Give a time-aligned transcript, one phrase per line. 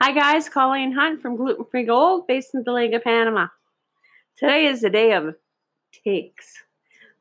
[0.00, 3.48] Hi guys, Colleen Hunt from Gluten Free Gold, based in the Lake of Panama.
[4.38, 5.34] Today is the day of
[6.04, 6.52] takes.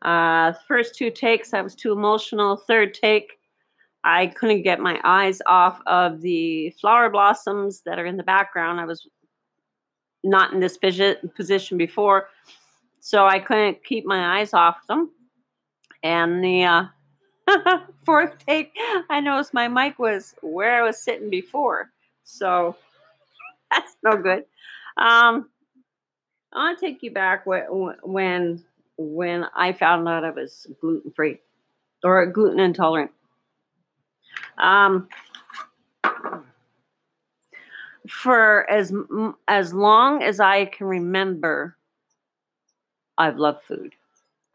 [0.04, 2.58] Uh, first two takes, I was too emotional.
[2.58, 3.40] Third take,
[4.04, 8.80] I couldn't get my eyes off of the flower blossoms that are in the background.
[8.80, 9.08] I was
[10.24, 12.28] not in this position before,
[13.00, 15.10] so I couldn't keep my eyes off them.
[16.04, 16.84] And the uh,
[18.06, 18.74] fourth take,
[19.10, 21.92] I noticed my mic was where I was sitting before.
[22.24, 22.76] So
[23.72, 24.46] that's no good.
[24.98, 25.50] Um,
[26.54, 28.64] I'll take you back when
[28.98, 31.40] when I found out I was gluten free
[32.04, 33.12] or gluten intolerant.
[34.58, 35.10] Um,
[38.08, 38.94] for as
[39.48, 41.76] as long as I can remember,
[43.18, 43.94] I've loved food.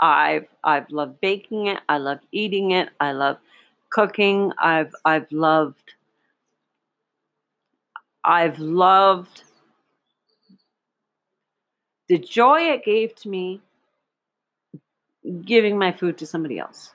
[0.01, 1.81] I've I've loved baking it.
[1.89, 2.91] I love eating it.
[3.01, 3.39] I love
[3.91, 4.53] cooking.
[4.59, 5.95] I've I've loved
[8.25, 9.45] I've loved
[12.09, 13.61] the joy it gave to me
[15.45, 16.93] giving my food to somebody else.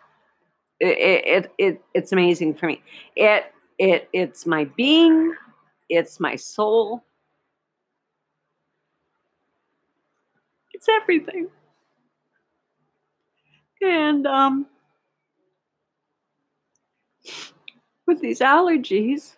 [0.80, 2.82] It, it, it, it's amazing for me.
[3.16, 3.46] It,
[3.80, 5.34] it, it's my being,
[5.90, 7.04] it's my soul,
[10.74, 11.48] it's everything.
[13.86, 14.66] And um,
[18.08, 19.36] with these allergies,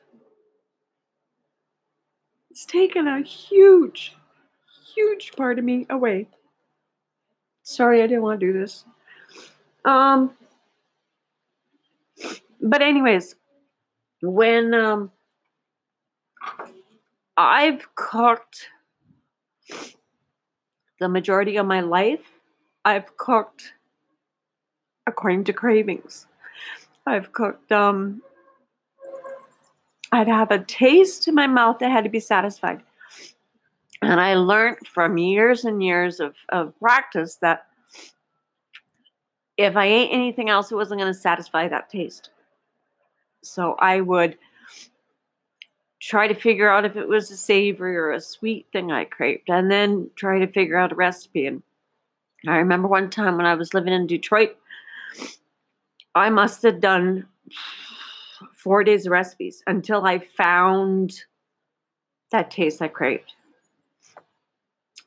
[2.50, 4.16] it's taken a huge,
[4.96, 6.30] huge part of me away.
[7.64, 8.86] Sorry, I didn't want to do this.
[9.84, 10.32] Um,
[12.62, 13.36] but anyways,
[14.22, 15.12] when um,
[17.36, 18.70] I've cooked
[21.02, 22.32] the majority of my life,
[22.86, 23.74] I've cooked
[25.08, 26.28] according to cravings.
[27.06, 28.22] I've cooked um,
[30.12, 32.82] I'd have a taste in my mouth that had to be satisfied.
[34.02, 37.66] And I learned from years and years of, of practice that
[39.58, 42.30] if I ate anything else, it wasn't going to satisfy that taste.
[43.44, 44.38] So I would
[46.00, 49.50] try to figure out if it was a savory or a sweet thing I craved,
[49.50, 51.48] and then try to figure out a recipe.
[51.48, 51.64] And
[52.48, 54.56] I remember one time when I was living in Detroit,
[56.16, 57.28] I must have done
[58.54, 61.24] four days of recipes until I found
[62.32, 63.34] that taste I craved.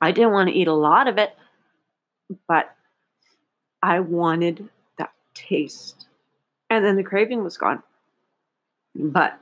[0.01, 1.37] I didn't want to eat a lot of it,
[2.49, 2.75] but
[3.83, 6.07] I wanted that taste.
[6.71, 7.83] And then the craving was gone.
[8.95, 9.39] But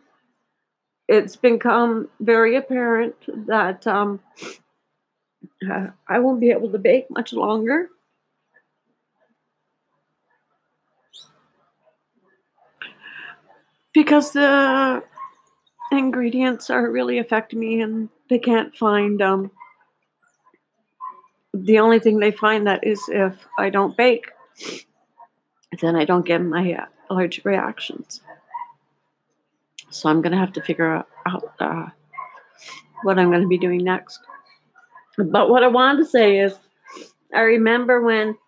[1.06, 3.14] it's become very apparent
[3.46, 4.20] that um,
[5.70, 7.88] uh, I won't be able to bake much longer
[13.98, 15.02] because the
[15.90, 19.50] ingredients are really affecting me and they can't find um,
[21.52, 24.26] the only thing they find that is if I don't bake,
[25.80, 28.20] then I don't get my uh, allergic reactions.
[29.90, 31.86] So I'm going to have to figure out uh,
[33.02, 34.20] what I'm going to be doing next.
[35.16, 36.54] But what I wanted to say is,
[37.34, 38.38] I remember when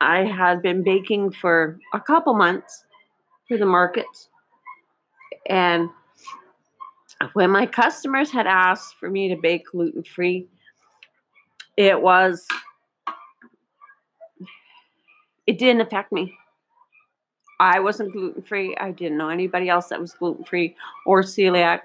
[0.00, 2.84] I had been baking for a couple months
[3.48, 4.28] for the markets.
[5.48, 5.90] And
[7.34, 10.48] when my customers had asked for me to bake gluten free,
[11.76, 12.46] it was,
[15.46, 16.36] it didn't affect me.
[17.60, 18.76] I wasn't gluten free.
[18.78, 20.76] I didn't know anybody else that was gluten free
[21.06, 21.80] or celiac.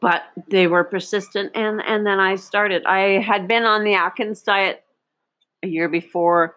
[0.00, 2.84] But they were persistent, and and then I started.
[2.84, 4.84] I had been on the Atkins diet
[5.64, 6.54] a year before,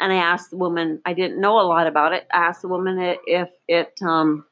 [0.00, 2.26] and I asked the woman, I didn't know a lot about it.
[2.32, 4.46] I asked the woman if it um,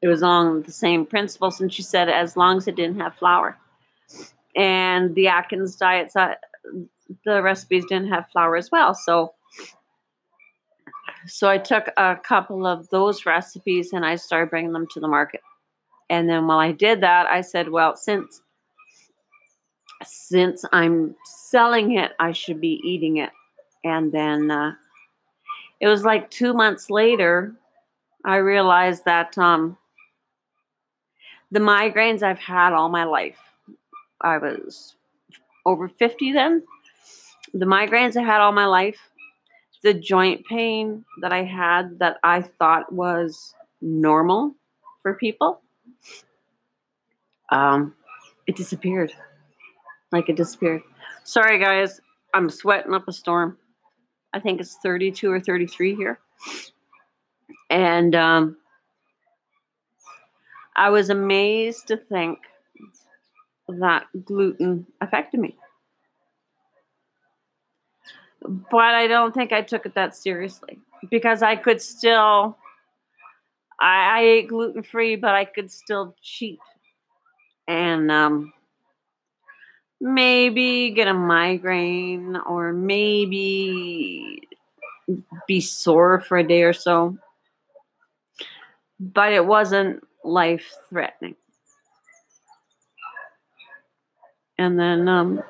[0.00, 3.16] it was on the same principles, and she said as long as it didn't have
[3.16, 3.58] flour.
[4.56, 8.94] And the Atkins diet, the recipes didn't have flour as well.
[8.94, 9.34] So,
[11.26, 15.08] so I took a couple of those recipes and I started bringing them to the
[15.08, 15.42] market.
[16.10, 18.40] And then while I did that, I said, well, since
[20.04, 23.30] since I'm selling it, I should be eating it.
[23.84, 24.72] And then uh,
[25.80, 27.54] it was like two months later,
[28.24, 29.76] I realized that um,
[31.50, 33.38] the migraines I've had all my life,
[34.20, 34.94] I was
[35.64, 36.62] over 50 then.
[37.54, 38.98] The migraines I had all my life,
[39.82, 44.54] the joint pain that I had that I thought was normal
[45.02, 45.62] for people,
[47.50, 47.94] um,
[48.46, 49.12] it disappeared.
[50.12, 50.82] Like it disappeared.
[51.24, 52.00] Sorry, guys.
[52.34, 53.58] I'm sweating up a storm.
[54.32, 56.18] I think it's 32 or 33 here.
[57.70, 58.56] And um,
[60.76, 62.38] I was amazed to think
[63.68, 65.56] that gluten affected me.
[68.40, 70.78] But I don't think I took it that seriously
[71.10, 72.56] because I could still,
[73.80, 76.60] I, I ate gluten free, but I could still cheat
[77.68, 78.52] and um,
[80.00, 84.42] maybe get a migraine or maybe
[85.46, 87.16] be sore for a day or so.
[89.00, 91.36] But it wasn't life threatening.
[94.58, 95.42] And then um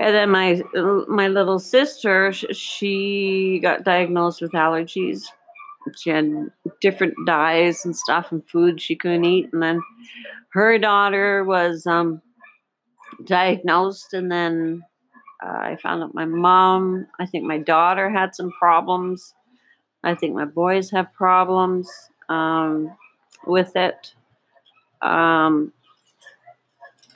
[0.00, 0.62] and then my
[1.06, 5.24] my little sister she got diagnosed with allergies.
[5.96, 6.50] She had
[6.80, 9.80] different dyes and stuff and food she couldn't eat and then
[10.52, 12.20] her daughter was um
[13.24, 14.82] diagnosed and then
[15.44, 19.34] uh, I found out my mom, I think my daughter had some problems.
[20.04, 21.90] I think my boys have problems
[22.28, 22.96] um,
[23.46, 24.14] with it.
[25.00, 25.72] Um,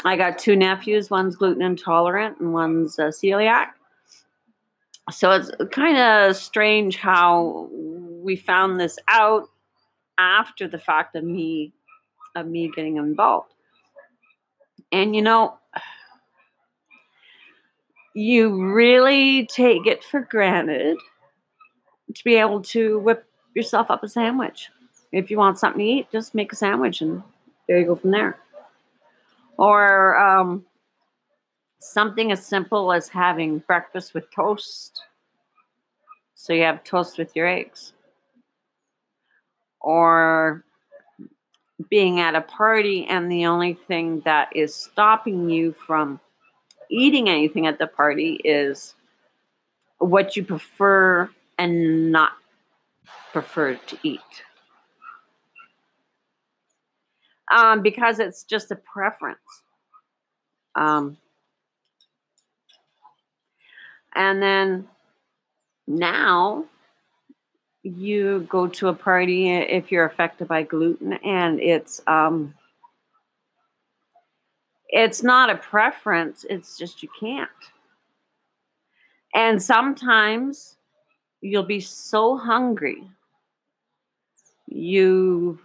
[0.04, 1.10] I got two nephews.
[1.10, 3.68] One's gluten intolerant and one's uh, celiac.
[5.10, 9.48] So it's kind of strange how we found this out
[10.18, 11.72] after the fact of me
[12.36, 13.52] of me getting involved.
[14.92, 15.58] And you know,
[18.14, 20.96] you really take it for granted
[22.14, 24.70] to be able to whip yourself up a sandwich.
[25.12, 27.22] If you want something to eat, just make a sandwich and
[27.66, 28.38] there you go from there.
[29.58, 30.64] Or um,
[31.78, 35.02] something as simple as having breakfast with toast.
[36.34, 37.92] So you have toast with your eggs.
[39.80, 40.64] Or
[41.90, 46.20] being at a party and the only thing that is stopping you from
[46.90, 48.94] eating anything at the party is
[49.98, 51.28] what you prefer
[51.58, 52.32] and not
[53.32, 54.20] prefer to eat.
[57.54, 59.38] Um, because it's just a preference.
[60.74, 61.16] Um,
[64.14, 64.88] and then
[65.86, 66.64] now
[67.86, 72.54] you go to a party if you're affected by gluten and it's um,
[74.88, 77.48] it's not a preference it's just you can't.
[79.34, 80.76] And sometimes
[81.40, 83.08] you'll be so hungry
[84.66, 85.58] you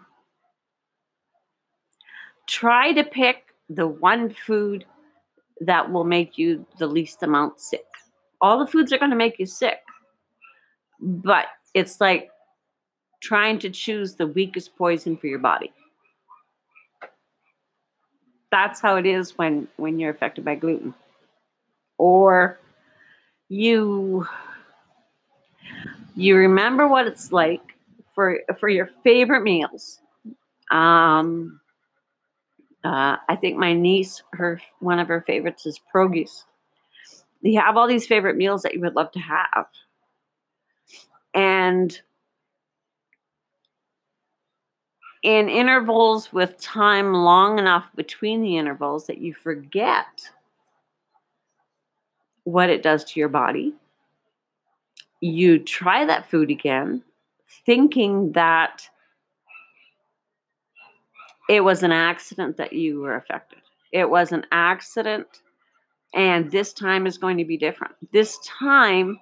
[2.47, 4.85] try to pick the one food
[5.61, 7.85] that will make you the least amount sick.
[8.41, 9.79] All the foods are going to make you sick
[11.01, 12.31] but it's like
[13.21, 15.71] trying to choose the weakest poison for your body.
[18.51, 20.93] That's how it is when when you're affected by gluten.
[21.97, 22.59] Or
[23.47, 24.27] you
[26.15, 27.61] you remember what it's like
[28.13, 30.01] for for your favorite meals.
[30.69, 31.61] Um
[32.83, 36.43] uh, I think my niece, her one of her favorites is pierogies.
[37.41, 39.67] You have all these favorite meals that you would love to have,
[41.33, 42.01] and
[45.23, 50.29] in intervals with time long enough between the intervals that you forget
[52.43, 53.73] what it does to your body.
[55.19, 57.03] You try that food again,
[57.65, 58.89] thinking that
[61.47, 63.59] it was an accident that you were affected.
[63.91, 65.27] It was an accident,
[66.15, 67.93] and this time is going to be different.
[68.11, 69.19] This time,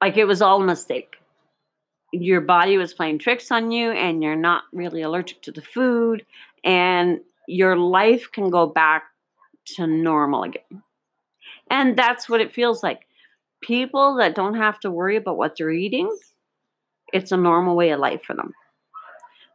[0.00, 1.16] like it was all a mistake
[2.12, 6.24] your body was playing tricks on you and you're not really allergic to the food
[6.64, 9.04] and your life can go back
[9.64, 10.82] to normal again.
[11.70, 13.06] And that's what it feels like.
[13.60, 16.14] People that don't have to worry about what they're eating,
[17.12, 18.52] it's a normal way of life for them.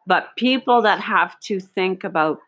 [0.08, 2.40] But people that have to think about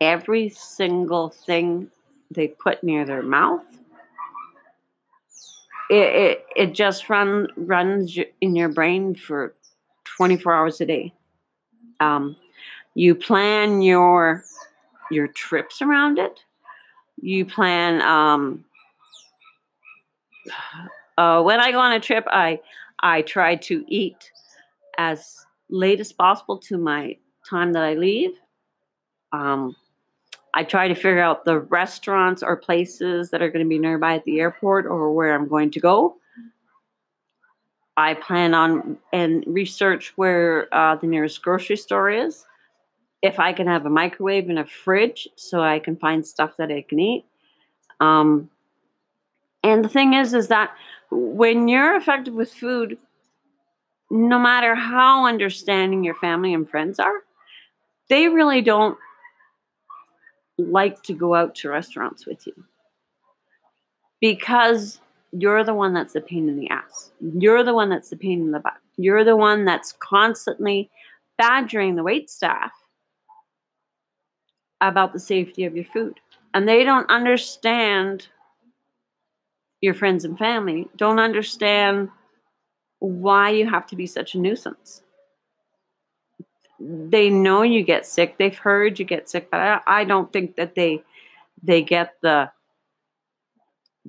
[0.00, 1.90] every single thing
[2.30, 3.64] they put near their mouth,
[5.90, 9.54] it, it, it just run, runs in your brain for
[10.16, 11.12] 24 hours a day.
[12.00, 12.36] Um,
[12.94, 14.44] you plan your
[15.10, 16.40] your trips around it.
[17.20, 18.02] You plan.
[18.02, 18.64] Um,
[21.18, 22.60] uh, when I go on a trip, I
[23.00, 24.30] I try to eat
[24.98, 27.16] as late as possible to my
[27.48, 28.32] time that I leave.
[29.32, 29.76] Um,
[30.56, 34.14] I try to figure out the restaurants or places that are going to be nearby
[34.14, 36.16] at the airport or where I'm going to go.
[37.98, 42.44] I plan on and research where uh, the nearest grocery store is.
[43.20, 46.70] If I can have a microwave and a fridge so I can find stuff that
[46.70, 47.24] I can eat.
[48.00, 48.50] Um,
[49.62, 50.70] And the thing is, is that
[51.10, 52.98] when you're affected with food,
[54.10, 57.24] no matter how understanding your family and friends are,
[58.08, 58.96] they really don't
[60.58, 62.64] like to go out to restaurants with you
[64.20, 65.00] because
[65.32, 67.12] you're the one that's the pain in the ass.
[67.20, 68.78] You're the one that's the pain in the butt.
[68.96, 70.90] You're the one that's constantly
[71.36, 72.72] badgering the wait staff
[74.80, 76.20] about the safety of your food.
[76.54, 78.28] And they don't understand
[79.80, 82.08] your friends and family, don't understand
[82.98, 85.02] why you have to be such a nuisance.
[86.78, 88.36] They know you get sick.
[88.38, 91.02] They've heard you get sick, but I, I don't think that they
[91.62, 92.50] they get the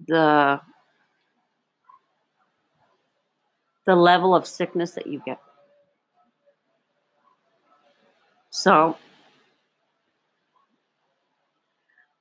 [0.08, 0.60] the
[3.86, 5.40] the level of sickness that you get.
[8.50, 8.98] So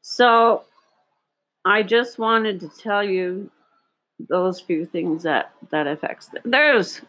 [0.01, 0.65] so
[1.65, 3.51] I just wanted to tell you
[4.21, 6.43] those few things that that affects them.
[6.45, 7.01] There's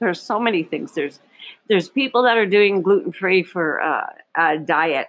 [0.00, 0.92] there's so many things.
[0.92, 1.20] There's
[1.68, 5.08] there's people that are doing gluten free for uh, a diet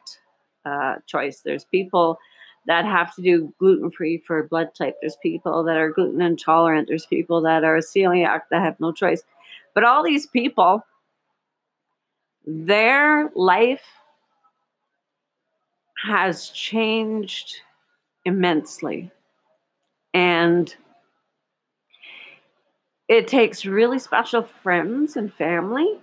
[0.65, 1.41] uh, choice.
[1.41, 2.19] There's people
[2.67, 4.95] that have to do gluten free for blood type.
[5.01, 6.87] There's people that are gluten intolerant.
[6.87, 9.23] There's people that are celiac that have no choice.
[9.73, 10.83] But all these people,
[12.45, 13.83] their life
[16.05, 17.57] has changed
[18.25, 19.11] immensely.
[20.13, 20.73] And
[23.07, 25.99] it takes really special friends and family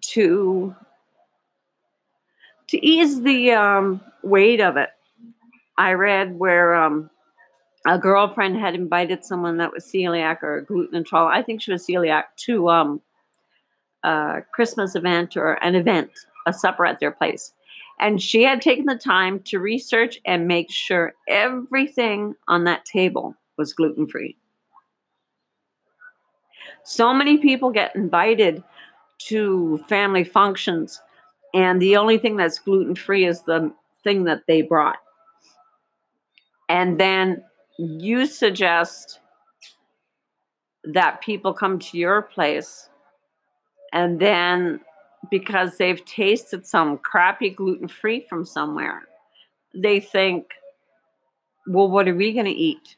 [0.00, 0.74] to
[2.68, 4.90] to ease the um, weight of it
[5.76, 7.10] I read where um,
[7.86, 11.36] a girlfriend had invited someone that was celiac or gluten intolerant.
[11.36, 13.00] I think she was celiac to um,
[14.02, 16.10] a Christmas event or an event,
[16.46, 17.52] a supper at their place.
[18.00, 23.36] And she had taken the time to research and make sure everything on that table
[23.56, 24.36] was gluten free.
[26.84, 28.62] So many people get invited
[29.26, 31.00] to family functions,
[31.52, 33.72] and the only thing that's gluten free is the
[34.02, 34.98] thing that they brought.
[36.68, 37.42] And then
[37.78, 39.20] you suggest
[40.84, 42.88] that people come to your place
[43.92, 44.80] and then
[45.30, 49.02] because they've tasted some crappy gluten free from somewhere
[49.74, 50.46] they think
[51.66, 52.96] well what are we going to eat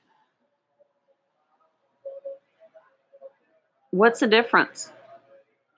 [3.96, 4.90] what's the difference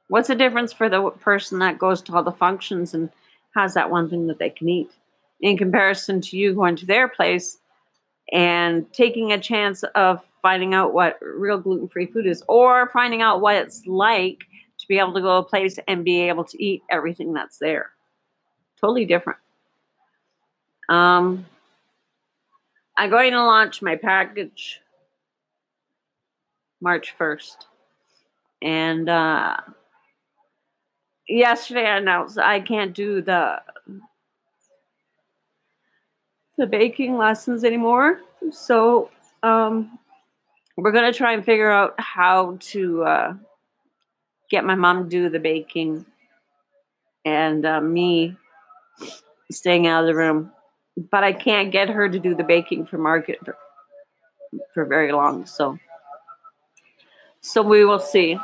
[0.08, 3.10] what's the difference for the person that goes to all the functions and
[3.54, 4.90] has that one thing that they can eat
[5.40, 7.58] in comparison to you going to their place
[8.32, 13.22] and taking a chance of finding out what real gluten free food is or finding
[13.22, 14.40] out what it's like
[14.78, 17.58] to be able to go to a place and be able to eat everything that's
[17.58, 17.90] there.
[18.80, 19.38] Totally different.
[20.88, 21.46] Um,
[22.96, 24.80] I'm going to launch my package
[26.80, 27.56] March 1st.
[28.62, 29.56] And uh,
[31.28, 33.60] yesterday I announced I can't do the
[36.56, 38.20] the baking lessons anymore.
[38.50, 39.10] So
[39.42, 39.98] um,
[40.76, 43.34] we're to try and figure out how to uh,
[44.50, 46.04] get my mom to do the baking
[47.24, 48.36] and uh, me
[49.50, 50.50] staying out of the room.
[51.10, 53.56] But I can't get her to do the baking for market for,
[54.74, 55.46] for very long.
[55.46, 55.78] So,
[57.48, 58.38] so we will see.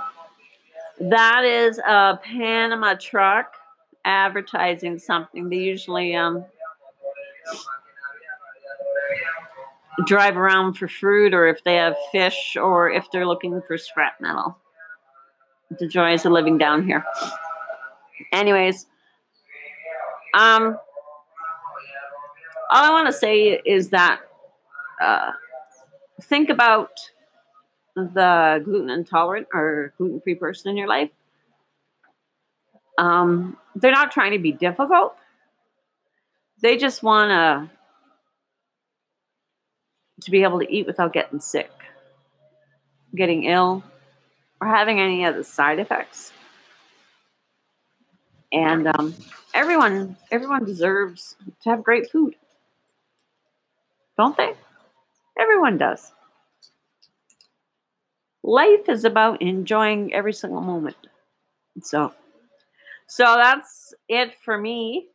[0.99, 3.53] That is a Panama truck
[4.07, 5.51] advertising something.
[5.51, 6.45] They usually um,
[10.07, 14.21] drive around for fruit or if they have fish or if they're looking for scrap
[14.21, 14.57] metal.
[15.79, 17.05] The joys of living down here.
[18.33, 18.87] Anyways,
[20.33, 20.79] um,
[22.71, 24.21] all I want to say is that
[25.03, 25.33] uh,
[26.23, 26.91] think about
[27.95, 31.11] the gluten intolerant or gluten free person in your life.
[32.99, 35.17] Um, they're not trying to be difficult.
[36.61, 37.71] They just want to
[40.23, 41.71] to be able to eat without getting sick,
[43.15, 43.83] getting ill,
[44.61, 46.33] or having any of the side effects.
[48.53, 49.15] And um,
[49.53, 52.37] everyone, everyone deserves to have great food,
[54.17, 54.55] don't they?
[55.39, 56.14] Everyone does.
[58.45, 60.97] Life is about enjoying every single moment.
[61.83, 62.13] So,
[63.09, 65.09] so that's it for me.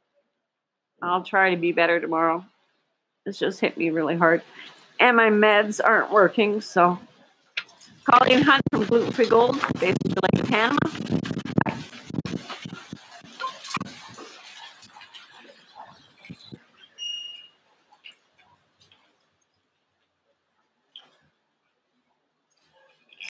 [1.02, 2.44] I'll try to be better tomorrow.
[3.26, 4.42] It's just hit me really hard
[5.00, 6.62] and my meds aren't working.
[6.62, 7.00] So,
[8.04, 10.78] Colleen Hunt from Gluten Free Gold, based in Panama.